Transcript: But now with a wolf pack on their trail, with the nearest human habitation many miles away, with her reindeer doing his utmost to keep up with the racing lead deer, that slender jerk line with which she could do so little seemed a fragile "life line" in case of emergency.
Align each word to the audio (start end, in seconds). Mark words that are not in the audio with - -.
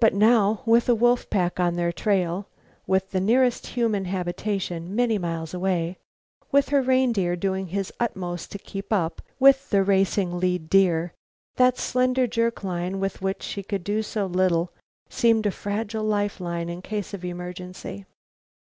But 0.00 0.12
now 0.12 0.62
with 0.66 0.88
a 0.88 0.94
wolf 0.96 1.30
pack 1.30 1.60
on 1.60 1.74
their 1.76 1.92
trail, 1.92 2.48
with 2.84 3.12
the 3.12 3.20
nearest 3.20 3.64
human 3.68 4.06
habitation 4.06 4.92
many 4.96 5.18
miles 5.18 5.54
away, 5.54 5.98
with 6.50 6.70
her 6.70 6.82
reindeer 6.82 7.36
doing 7.36 7.68
his 7.68 7.92
utmost 8.00 8.50
to 8.50 8.58
keep 8.58 8.92
up 8.92 9.22
with 9.38 9.70
the 9.70 9.84
racing 9.84 10.40
lead 10.40 10.68
deer, 10.68 11.14
that 11.54 11.78
slender 11.78 12.26
jerk 12.26 12.64
line 12.64 12.98
with 12.98 13.22
which 13.22 13.44
she 13.44 13.62
could 13.62 13.84
do 13.84 14.02
so 14.02 14.26
little 14.26 14.72
seemed 15.08 15.46
a 15.46 15.52
fragile 15.52 16.02
"life 16.02 16.40
line" 16.40 16.68
in 16.68 16.82
case 16.82 17.14
of 17.14 17.24
emergency. 17.24 18.04